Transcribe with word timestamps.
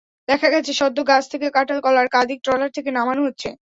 দেখা 0.27 0.47
গেছে 0.53 0.71
সদ্য 0.79 0.97
গাছ 1.09 1.23
থেকে 1.33 1.47
কাটা 1.55 1.75
কলার 1.85 2.07
কাঁদি 2.15 2.35
ট্রলার 2.43 2.71
থেকে 2.73 2.89
নামানো 2.97 3.21
হচ্ছে। 3.27 3.49